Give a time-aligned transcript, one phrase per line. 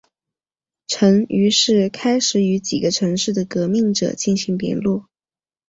[0.87, 5.05] 陈于是开始与几个城市的革命者进行联络。